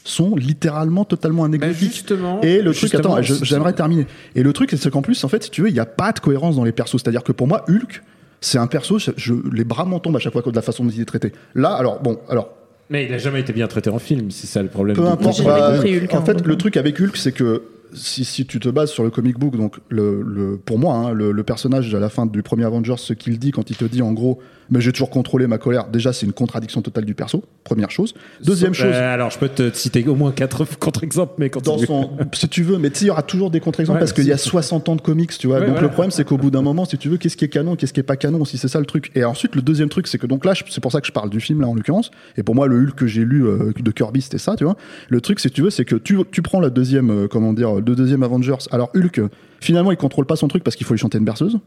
[0.02, 1.92] sont littéralement totalement anecdotiques.
[1.92, 2.40] justement.
[2.40, 4.06] Et le truc, attends, j'aimerais terminer.
[4.34, 6.12] Et le truc, c'est qu'en plus, en fait, si tu veux, il n'y a pas
[6.12, 6.92] de cohérence dans les persos.
[7.02, 8.02] C'est-à-dire que pour moi, Hulk,
[8.40, 10.84] c'est un perso, je, je- les bras m'en tombent à chaque fois de la façon
[10.84, 11.32] dont il est traité.
[11.54, 12.48] Là, alors, bon, alors,
[12.90, 14.96] Mais il a jamais été bien traité en film, c'est ça le problème.
[14.96, 15.42] peu importe.
[15.44, 18.46] bah, compris Hulk, en hein, fait, donc, le truc avec Hulk, c'est que si, si
[18.46, 21.42] tu te bases sur le comic book, donc le, le- pour moi, hein, le, le
[21.42, 24.12] personnage à la fin du premier Avengers, ce qu'il dit quand il te dit en
[24.12, 24.38] gros,
[24.72, 25.88] mais j'ai toujours contrôlé ma colère.
[25.88, 27.42] Déjà, c'est une contradiction totale du perso.
[27.64, 28.14] Première chose.
[28.44, 28.92] Deuxième chose.
[28.94, 32.48] Euh, alors, je peux te citer au moins quatre contre-exemples, mais quand dans son, si
[32.48, 34.32] tu veux, mais tu sais, il y aura toujours des contre-exemples Ouais, parce qu'il y
[34.32, 34.48] a si.
[34.48, 35.56] 60 ans de comics, tu vois.
[35.56, 35.82] Ouais, donc voilà.
[35.82, 37.92] le problème, c'est qu'au bout d'un moment, si tu veux, qu'est-ce qui est canon, qu'est-ce
[37.92, 39.10] qui est pas canon, si c'est ça le truc.
[39.16, 41.30] Et ensuite, le deuxième truc, c'est que donc là, c'est pour ça que je parle
[41.30, 42.12] du film là en l'occurrence.
[42.36, 44.76] Et pour moi, le Hulk que j'ai lu euh, de Kirby, c'était ça, tu vois.
[45.08, 47.79] Le truc, si tu veux, c'est que tu, tu prends la deuxième, euh, comment dire,
[47.88, 48.56] le deuxième Avengers.
[48.70, 49.20] Alors Hulk,
[49.60, 51.58] finalement, il contrôle pas son truc parce qu'il faut lui chanter une berceuse.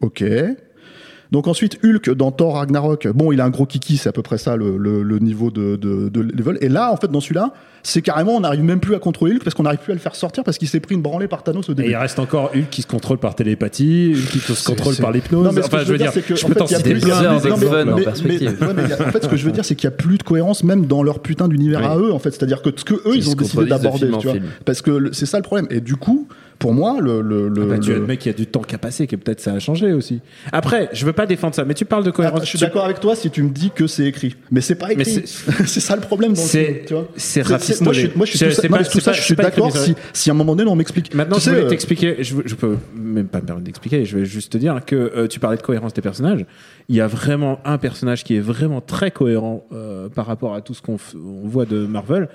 [0.00, 0.24] Ok.
[1.32, 4.22] Donc ensuite, Hulk dans Thor Ragnarok, bon, il a un gros kiki, c'est à peu
[4.22, 6.58] près ça le, le- le niveau de, de, de level.
[6.60, 9.44] Et là, en fait, dans celui-là, c'est carrément, on n'arrive même plus à contrôler Hulk
[9.44, 11.42] parce qu'on n'arrive plus à le faire sortir parce qu'il s'est pris une branlée par
[11.42, 11.90] Thanos au Et début.
[11.90, 15.56] il reste encore Hulk qui se contrôle par télépathie, Hulk qui se contrôle par l'hypnose.
[15.58, 17.36] Enfin, je veux dire, que, je en peux fait, t'en citer plein.
[17.36, 18.56] en perspective.
[18.76, 20.64] mais- en fait, ce que je veux dire, c'est qu'il n'y a plus de cohérence
[20.64, 21.86] même dans leur putain d'univers Oui.
[21.86, 22.30] à eux, en fait.
[22.30, 24.10] C'est-à-dire que ce que eux, Ils ils ont décidé d'aborder.
[24.64, 25.66] Parce que c'est ça le problème.
[25.70, 26.26] Et du coup,
[26.58, 28.62] pour moi, le, le, le- Ah bah, tu le- admets qu'il y a du temps
[28.62, 30.20] qui a passé, que peut-être ça a changé aussi.
[30.52, 32.40] Après, je veux pas défendre ça, mais tu parles de Ah, cohérence.
[32.42, 34.34] je suis Tu- d'accord avec toi si tu me dis que c'est écrit.
[34.50, 35.22] Mais c'est pas écrit.
[35.66, 37.08] c'est ça le problème dans le C'est- film, tu vois.
[37.16, 37.98] c'est Moi, je rafistolé.
[38.00, 40.36] suis, moi, je suis tout pas- tout ça, je suis d'accord si, si à un
[40.36, 41.14] moment donné on m'explique.
[41.14, 44.24] Maintenant, je voulais euh, t'expliquer, je, je peux même pas me permettre d'expliquer, je vais
[44.24, 46.44] juste te dire que euh, tu parlais de cohérence des personnages.
[46.88, 50.60] Il y a vraiment un personnage qui est vraiment très cohérent euh, par rapport à
[50.60, 50.96] tout ce qu'on
[51.44, 52.28] voit de Marvel.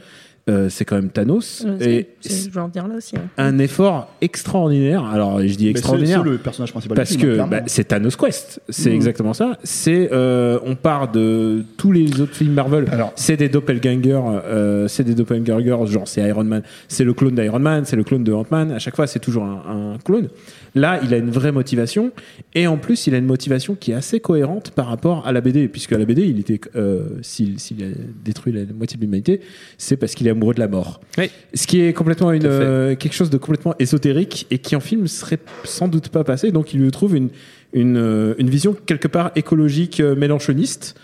[0.50, 1.64] Euh, c'est quand même Thanos.
[1.68, 3.16] Euh, et c'est- c'est- je en dire là aussi.
[3.16, 3.22] hein.
[3.38, 5.06] un effort extraordinaire.
[5.06, 6.22] Alors, je dis extraordinaire.
[6.24, 6.96] C'est le personnage principal.
[6.96, 8.96] Parce du film, que hein, bah, c'est Thanos Quest, c'est Mhm.
[8.96, 9.58] exactement ça.
[9.64, 12.86] C'est euh, on part de tous les autres films Marvel.
[12.92, 15.78] Alors- c'est des doppelgangers, euh, c'est des doppelgangers.
[15.86, 18.72] Genre c'est Iron Man, c'est le clone d'Iron Man, c'est le clone de Ant-Man.
[18.72, 20.30] À chaque fois c'est toujours un, un clone.
[20.74, 22.12] Là il a une vraie motivation
[22.56, 25.42] et en plus il a une motivation qui est assez cohérente par rapport à la
[25.42, 27.88] BD puisque à la BD il était euh, s'il s'il a
[28.26, 29.42] détruit la moitié de l'humanité
[29.78, 31.00] c'est parce qu'il est amoureux de la mort.
[31.18, 31.30] Oui.
[31.54, 35.08] Ce qui est complètement une, euh, quelque chose de complètement ésotérique et qui en film
[35.08, 36.52] serait sans doute pas passé.
[36.52, 37.30] Donc il lui trouve une,
[37.74, 40.96] une, euh, une vision quelque part écologique euh, mélanchoniste.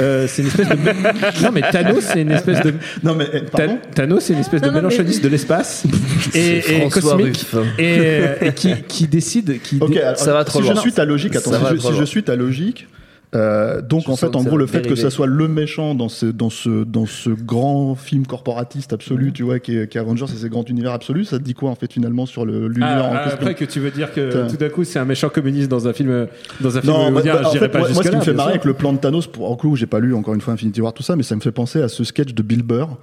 [0.00, 0.74] Euh, c'est une espèce de
[1.44, 3.78] non mais Thanos c'est une espèce de Non, mais Ta- pardon.
[3.94, 5.84] Thanos c'est une espèce Non, de non, mais- mélanchoniste de l'espace
[6.34, 7.64] et, C'est et François cosmique Ruffin.
[7.78, 10.74] et, euh, et qui, qui décide qui Ok, dé- alors, Ça va trop si loin.
[10.74, 12.88] je suis ta logique, attends, si, je, si je suis ta logique,
[13.34, 16.08] euh, donc Je en fait, en gros, le fait que ça soit le méchant dans
[16.08, 20.00] ce, dans ce, dans ce grand film corporatiste absolu, tu vois, qui est, qui est
[20.00, 22.68] Avengers et ses grands univers absolus, ça te dit quoi en fait finalement sur le-
[22.68, 24.98] l'univers Ah, en ah, question après que tu veux dire que tout d'un coup c'est
[24.98, 26.28] un méchant communiste dans un film
[26.60, 28.32] dans un film Non, bah, bah, en fait, pas moi, moi, ce qui me fait
[28.32, 30.54] marrer avec le plan de Thanos, pour en coup, j'ai pas lu encore une fois
[30.54, 32.96] Infinity War, tout ça, mais ça me fait penser à ce sketch de Bill Burr.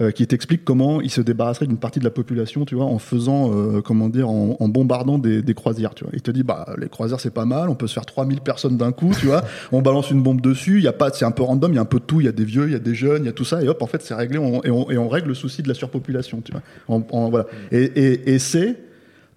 [0.00, 2.98] Euh, qui t'explique comment il se débarrasserait d'une partie de la population, tu vois, en
[2.98, 6.12] faisant, euh, comment dire, en, bombardant des, croisières, tu vois.
[6.14, 8.76] Il te dit, bah, les croisières, c'est pas mal, on peut se faire 3000 personnes
[8.76, 9.44] d'un coup, tu vois.
[9.72, 11.78] On balance une bombe dessus, il y a pas, c'est un peu random, il y
[11.78, 13.22] a un peu de tout, il y a des vieux, il y a des jeunes,
[13.22, 15.28] il y a tout ça, et hop, en fait, c'est réglé, on- et, on, règle
[15.28, 16.62] le souci de la surpopulation, tu vois.
[16.88, 17.46] En- voilà.
[17.70, 18.76] Et, et, et c'est,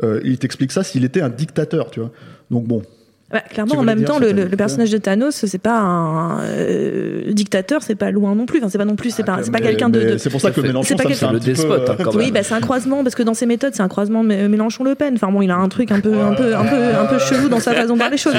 [0.04, 2.12] euh, il t'explique ça s'il était un dictateur, tu vois.
[2.50, 2.82] Donc bon,
[3.30, 7.82] Bah, clairement, en même dire, temps, le, personnage de Thanos, c'est pas un euh, dictateur,
[7.84, 8.60] c'est pas loin non plus.
[8.60, 10.40] Enfin, c'est pas non plus, c'est pas, c'est pas Ah, Mais- quelqu'un de, C'est pour
[10.40, 10.62] ça que.
[10.62, 13.24] Mélenchon, C'est pas le despote, euh, hein, quand Oui, bah, c'est un croisement parce que
[13.24, 15.14] dans ses méthodes, c'est un croisement Mé- Mélenchon-Le Pen.
[15.16, 17.50] Enfin bon, il a un truc un peu, un peu, un peu, un peu chelou
[17.50, 18.34] dans sa façon de voir les choses.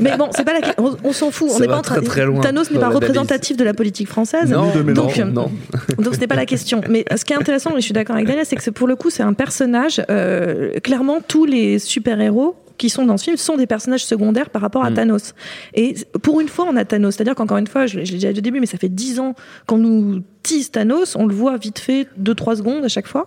[0.00, 0.60] Mais bon, c'est pas la.
[0.76, 1.48] On, on s'en fout.
[1.54, 1.94] On n'est pas en train.
[1.96, 3.00] très, très loin Thanos n'est pas l'analyse.
[3.08, 4.50] représentatif de la politique française.
[4.50, 5.50] Non, Donc, euh, non.
[5.98, 6.82] Donc ce n'est pas la question.
[6.90, 8.96] Mais ce qui est intéressant, et je suis d'accord avec Daniel, c'est que pour le
[8.96, 10.02] coup, c'est un personnage.
[10.10, 14.62] euh, clairement, tous les super-héros qui sont dans ce film sont des personnages secondaires par
[14.62, 14.94] rapport à Mm.
[14.94, 15.34] Thanos.
[15.74, 17.16] Et pour une fois, on a Thanos.
[17.16, 18.88] C'est-à-dire qu'encore une fois, je, l'ai je l'ai déjà dit au début, mais ça fait
[18.88, 19.34] dix ans
[19.66, 21.16] qu'on nous tease Thanos.
[21.16, 23.26] On le voit vite fait, deux, trois secondes à chaque fois.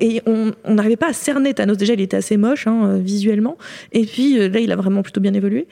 [0.00, 1.78] Et on on n'arrivait pas à cerner Thanos.
[1.78, 3.56] Déjà, il était assez moche hein, euh, visuellement.
[3.92, 5.66] Et puis euh, là, il a vraiment plutôt bien évolué.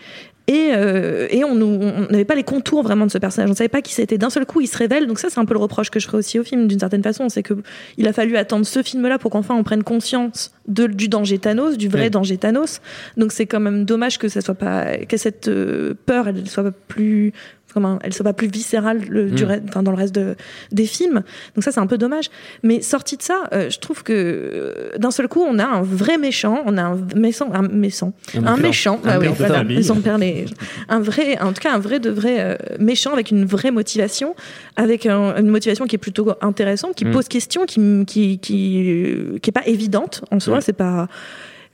[0.49, 3.51] Et, euh, et on n'avait pas les contours vraiment de ce personnage.
[3.51, 4.17] On ne savait pas qui c'était.
[4.17, 5.07] D'un seul coup, il se révèle.
[5.07, 7.03] Donc ça, c'est un peu le reproche que je ferai aussi au film, d'une certaine
[7.03, 7.29] façon.
[7.29, 7.55] C'est que
[7.99, 11.77] il a fallu attendre ce film-là pour qu'enfin on prenne conscience de, du danger Thanos,
[11.77, 12.11] du vrai Oui.
[12.11, 12.81] danger Thanos.
[13.19, 16.65] Donc c'est quand même dommage que ça soit pas, que cette euh, peur, elle soit
[16.65, 17.33] pas plus
[17.73, 19.49] comment elle soit pas plus viscérale le- du Mm.
[19.49, 20.35] re- enfin, dans le reste de,
[20.73, 21.23] des films.
[21.55, 22.31] Donc ça, c'est un peu dommage.
[22.63, 25.83] Mais sorti de ça, euh, je trouve que euh, d'un seul coup, on a un
[25.83, 29.55] vrai méchant, on a un méchant, un méchant, un, méchant, Un ah oui, voilà,
[30.03, 30.47] perlé,
[30.89, 34.35] un vrai, en tout cas un vrai de vrai euh, méchant avec une vraie motivation,
[34.77, 37.11] avec un- une motivation qui est plutôt intéressante, qui Mm.
[37.13, 40.61] pose question, qui qui qui euh, qui est pas évidente en soi, Ouais.
[40.61, 41.09] c'est pas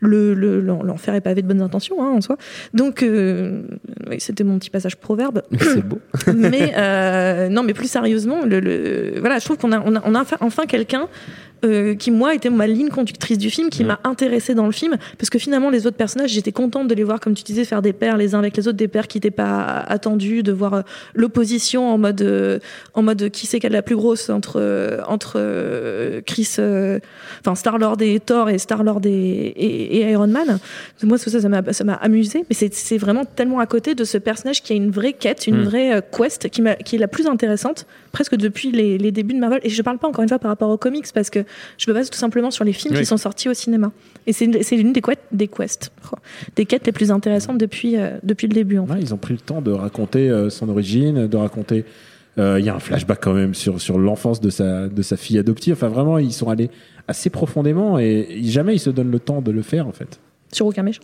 [0.06, 2.36] le, le- l'enfer est pavé de bonnes intentions hein, en soi.
[2.72, 3.62] Donc euh,
[4.10, 5.42] oui, c'était mon petit passage proverbe.
[5.60, 5.98] C'est beau.
[6.34, 10.02] mais euh, non, mais plus sérieusement, le, le- voilà, je trouve qu'on a, on a,
[10.04, 11.08] on a enfin, enfin quelqu'un
[11.64, 14.96] euh, qui moi était ma ligne conductrice du film, qui m'a intéressée dans le film,
[15.18, 17.82] parce que finalement les autres personnages, j'étais contente de les voir, comme tu disais, faire
[17.82, 20.74] des paires les uns avec les autres, des paires qui n'étaient pas attendus, de voir
[20.74, 20.82] euh,
[21.14, 22.58] l'opposition en mode, euh,
[22.94, 26.56] en mode qui c'est qui a la plus grosse entre entre Chris,
[27.40, 30.58] enfin Star Lord et Thor et Star Lord et, et, et Iron Man.
[31.02, 34.04] Moi ça ça m'a ça m'a amusé, mais c'est c'est vraiment tellement à côté de
[34.04, 35.64] ce personnage qui a une vraie quête, une Mm.
[35.64, 39.38] vraie quest qui, m'a- qui est la plus intéressante presque depuis les, les débuts de
[39.38, 39.60] Marvel.
[39.62, 41.43] Et je parle pas encore une fois par rapport aux comics parce que
[41.78, 43.00] je me base tout simplement sur les films Oui.
[43.00, 43.92] qui sont sortis au cinéma.
[44.26, 45.92] Et c'est une- c'est l'une des, quêtes- des quests,
[46.57, 48.78] des quêtes les plus intéressantes depuis, euh, depuis le début.
[48.78, 48.92] En fait.
[48.94, 51.85] Ouais, ils ont pris le temps de raconter euh, son origine, de raconter.
[52.38, 55.16] euh, Il y a un flashback quand même sur, sur l'enfance de sa, de sa
[55.16, 55.74] fille adoptive.
[55.74, 56.70] Enfin, vraiment, ils sont allés
[57.07, 60.18] assez profondément et jamais ils se donnent le temps de le faire, en fait.
[60.52, 61.02] Sur aucun méchant.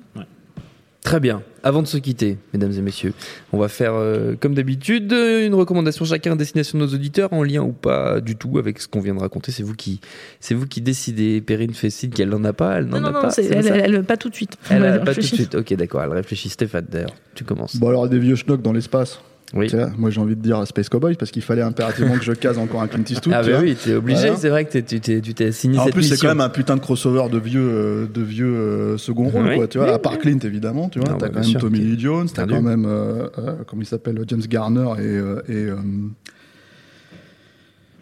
[1.02, 1.42] Très bien.
[1.62, 3.14] Avant de se quitter, mesdames et messieurs,
[3.52, 7.32] on va faire, euh, comme d'habitude, euh, une recommandation chacun à destination de nos auditeurs,
[7.32, 9.50] en lien ou pas du tout avec ce qu'on vient de raconter.
[9.50, 10.00] C'est vous qui,
[10.40, 11.40] c'est vous qui décidez.
[11.40, 13.30] Perrine fait signe qu'elle n'en a pas, elle n'en Non, a non, non, pas.
[13.30, 14.56] c'est- c'est elle, elle- elle- pas tout de suite.
[14.70, 15.54] Elle a Elle pas tout de suite.
[15.54, 16.02] Ok, d'accord.
[16.02, 16.50] Elle réfléchit.
[16.50, 17.76] Stéphane, d'ailleurs, tu commences.
[17.76, 19.20] Bon, alors des vieux schnocks dans l'espace.
[19.54, 19.66] Oui.
[19.66, 22.32] Tu vois, moi j'ai envie de dire Space Cowboys parce qu'il fallait impérativement que je
[22.32, 23.34] case encore un Clint Eastwood.
[23.38, 24.20] Ah bah oui, t'es obligé.
[24.20, 24.36] Voilà.
[24.36, 26.76] C'est vrai que t'es- tu t'es, Ah, en cette plus, c'est quand même un putain
[26.76, 29.56] de crossover de vieux, euh, de vieux euh, second rôle, Oui.
[29.56, 29.66] quoi.
[29.66, 31.08] Tu vois, Oui, à part Clint évidemment, tu vois.
[31.12, 33.82] Ah, t'as bah, quand même sûr, Tommy Lee Jones, t'as quand même, euh, euh, comment
[33.82, 35.76] il s'appelle, James Garner et, euh, et euh,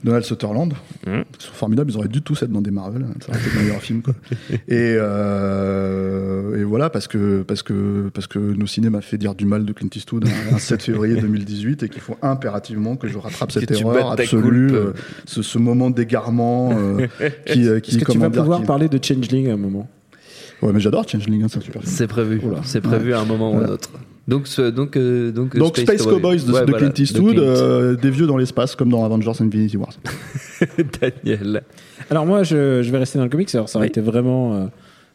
[0.04, 0.72] Donald Sutherland.
[1.06, 1.24] Mhm.
[1.38, 3.02] Ils sont formidables, ils auraient dû tous être dans des Marvel.
[3.02, 3.14] hein.
[3.20, 4.14] Ça aurait été le meilleur film, quoi.
[4.68, 4.96] Et,
[5.48, 9.44] euh, et voilà, parce que, parce que, parce que nos ciné m'a fait dire du
[9.44, 13.18] mal de Clint Eastwood un, un 7 février 2018 et qu'il faut impérativement que je
[13.18, 14.92] rattrape cette erreur absolue, euh,
[15.26, 17.06] ce, ce moment d'égarement euh,
[17.46, 19.56] qui, euh, qui Est-ce que tu vas dire, pouvoir qui- parler de Changeling à un
[19.56, 19.88] moment?
[20.62, 21.94] Ouais, mais j'adore Changeling, hein, c'est un super film.
[21.94, 22.40] C'est prévu.
[22.64, 23.68] C'est prévu à un moment ou Voilà.
[23.68, 23.90] un autre.
[24.28, 27.42] Donc, ce- donc, euh, donc, Donc Space, Cowboys de, Ouais, de voilà, Clint Eastwood, Clint.
[27.42, 29.94] euh, des vieux dans l'espace comme dans Avengers Infinity Wars.
[31.00, 31.62] Daniel.
[32.10, 33.52] Alors moi, je, je vais rester dans le comics.
[33.54, 33.90] Alors ça aurait Oui.
[33.90, 34.66] été vraiment euh,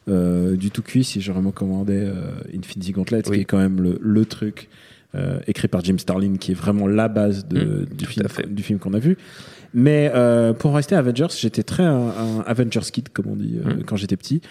[0.10, 2.14] euh, du tout cuit si j'aurais recommandé euh,
[2.58, 3.36] Infinity Gauntlet, Oui.
[3.38, 4.70] qui est quand même le, le truc
[5.16, 8.78] euh, écrit par Jim Starlin, qui est vraiment la base de, Mm, du, film, du
[8.80, 9.16] qu'on a vu.
[9.76, 13.60] Mais euh, pour rester à Avengers, j'étais très un, un Avengers kid, comme on dit,
[13.64, 13.84] euh, Mm.
[13.86, 14.42] quand j'étais petit.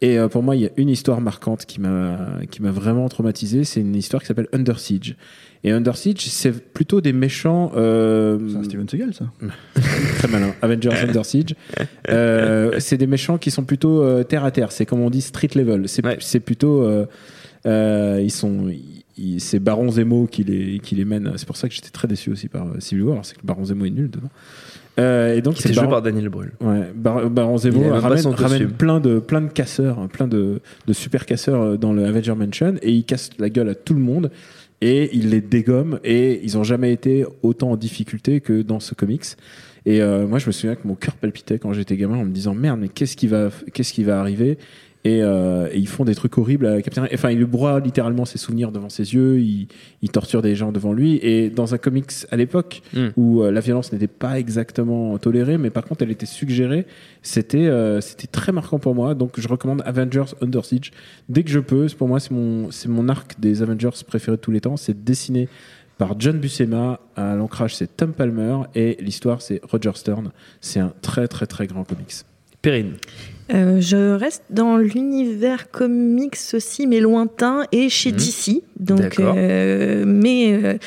[0.00, 2.18] Et euh, pour moi, il y a une histoire marquante qui m'a
[2.50, 3.64] qui m'a vraiment traumatisé.
[3.64, 5.16] C'est une histoire qui s'appelle Under Siege.
[5.62, 7.72] Et Under Siege, c'est plutôt des méchants.
[7.74, 9.24] euh, C'est un Steven Seagal, ça.
[10.18, 10.52] Très malin.
[10.60, 11.54] Avengers Under Siege.
[12.10, 14.72] Euh, c'est des méchants qui sont plutôt euh, terre à terre.
[14.72, 15.88] C'est comme on dit street level.
[15.88, 16.18] C'est Ouais.
[16.20, 16.82] c'est plutôt.
[16.82, 17.06] euh,
[17.66, 18.70] euh, ils sont.
[19.38, 21.32] c'est Baron Zemo qui les, qui les mène.
[21.36, 23.24] C'est pour ça que j'étais très déçu aussi par Civil War.
[23.24, 24.28] C'est que Baron Zemo est nul dedans.
[25.00, 26.52] Euh, et donc c'est joué par Daniel Brühl.
[26.60, 30.08] Ouais, Bar- Baron Il Zemo a même pas ramène, plein de plein de casseurs, hein,
[30.12, 33.68] plein de, de super casseurs euh, dans le Avenger Mansion et il casse la gueule
[33.68, 34.30] à tout le monde
[34.80, 38.94] et il les dégomme et ils ont jamais été autant en difficulté que dans ce
[38.94, 39.24] comics.
[39.86, 42.30] Et euh, moi je me souviens que mon cœur palpitait quand j'étais gamin en me
[42.30, 44.58] disant merde mais qu'est-ce qui va qu'est-ce qui va arriver?
[45.04, 47.06] Et, euh, et ils font des trucs horribles à Captain.
[47.12, 49.38] Enfin, il lui broie littéralement ses souvenirs devant ses yeux.
[49.40, 49.68] Il,
[50.00, 51.18] il torture des gens devant lui.
[51.22, 53.08] Et dans un comics à l'époque Mm.
[53.16, 56.86] où euh, la violence n'était pas exactement tolérée, mais par contre elle était suggérée,
[57.22, 59.14] c'était euh, c'était très marquant pour moi.
[59.14, 60.90] Donc je recommande Avengers Under Siege
[61.28, 61.86] dès que je peux.
[61.98, 64.76] Pour moi, c'est mon c'est mon arc des Avengers préféré de tous les temps.
[64.76, 65.48] C'est dessiné
[65.98, 67.00] par John Buscema.
[67.16, 70.30] À l'ancrage, c'est Tom Palmer et l'histoire, c'est Roger Stern.
[70.60, 72.14] C'est un très très très grand comics.
[72.62, 72.94] Perrine.
[73.52, 78.12] Euh, je reste dans l'univers comics aussi, mais lointain et chez.
[78.12, 78.62] DC.
[78.78, 80.78] Donc, euh, mais euh,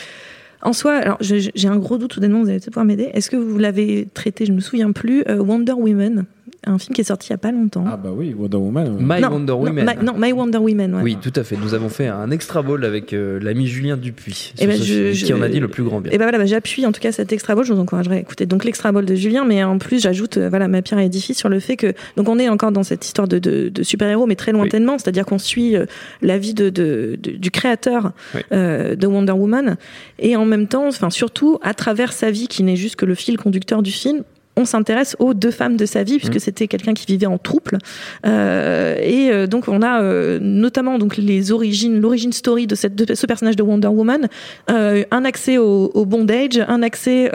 [0.62, 3.10] en soi, alors j'ai un gros doute soudainement, vous allez peut-être pouvoir m'aider.
[3.14, 4.46] Est-ce que vous l'avez traité?
[4.46, 5.24] Je me souviens plus.
[5.28, 6.26] Wonder Woman,
[6.66, 7.86] un film qui est sorti il y a pas longtemps.
[7.88, 8.98] Ah bah oui, Wonder Woman.
[9.00, 9.86] My non, Wonder non, Woman.
[9.86, 10.96] My, non, My Wonder Woman.
[10.96, 11.02] ouais.
[11.04, 11.56] Oui, tout à fait.
[11.56, 14.94] Nous avons fait un extra ball avec euh, l'ami Julien Dupuis, Eh ben, ce je-
[14.94, 16.12] film, je- qui en a dit le plus grand bien.
[16.12, 17.64] Et ben voilà, bah, j'appuie en tout cas cet extra ball.
[17.66, 20.50] Je vous encouragerai à écouter donc l'extra ball de Julien, mais en plus j'ajoute euh,
[20.50, 23.06] voilà ma pierre à édifice sur le fait que donc on est encore dans cette
[23.06, 25.86] histoire de, de, de super héros, mais très lointainement, c'est-à-dire qu'on suit euh,
[26.22, 28.42] la vie de, de- de- du créateur Oui.
[28.52, 29.78] euh, de Wonder Woman
[30.20, 33.16] et en même temps, enfin surtout à travers sa vie qui n'est juste que le
[33.16, 34.24] fil conducteur du film.
[34.58, 36.40] On s'intéresse aux deux femmes de sa vie puisque Mhm.
[36.48, 37.78] c'était quelqu'un qui vivait en trouble
[38.26, 42.96] Euh, et euh, donc on a euh, notamment donc les origines, l'origine story de, cette,
[42.96, 44.28] de ce personnage de Wonder Woman,
[44.70, 47.32] euh, un accès au, au bondage, un accès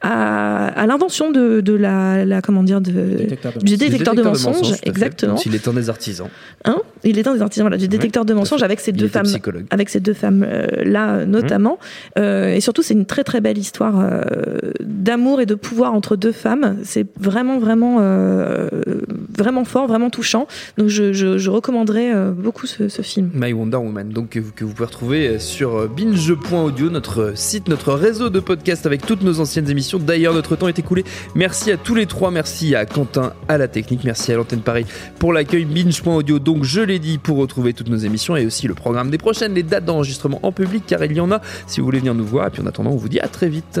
[0.00, 4.22] à, à l'invention de, de la, la comment dire de, détecteur de du détecteur de
[4.22, 5.36] mensonges, exactement.
[5.44, 6.28] Il est un des artisans.
[6.64, 6.78] Hein?
[7.04, 9.64] Il est un des artisans voilà, du détecteur de mensonges avec ces deux femmes psychologue.
[9.70, 11.78] avec ces deux femmes euh, là notamment
[12.18, 13.94] Euh, et surtout c'est une très très belle histoire
[14.80, 16.32] d'amour et de pouvoir entre deux
[16.84, 18.68] c'est vraiment vraiment euh,
[19.36, 20.46] vraiment fort vraiment touchant
[20.78, 24.86] donc je, je, recommanderais euh, beaucoup ce, film My Wonder Woman, donc que vous, pouvez
[24.86, 29.98] retrouver sur binge.audio, notre site, notre réseau de podcasts avec toutes nos anciennes émissions.
[29.98, 31.04] D'ailleurs, notre temps est écoulé.
[31.34, 34.86] Merci à tous les trois, merci à Quentin à la technique, merci à l'antenne Paris
[35.18, 36.38] pour l'accueil binge.audio.
[36.38, 39.54] Donc, je l'ai dit, pour retrouver toutes nos émissions et aussi le programme des prochaines,
[39.54, 42.26] les dates d'enregistrement en public, car il y en a si vous voulez venir nous
[42.26, 42.46] voir.
[42.46, 43.80] Et puis en attendant, on vous dit à très vite.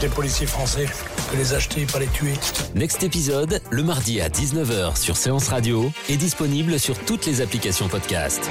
[0.00, 0.86] Des policiers français,
[1.32, 2.34] que les acheter, pas les tuer.
[2.74, 7.88] Next épisode, le mardi à 19h sur Séance Radio, est disponible sur toutes les applications
[7.88, 8.48] podcast.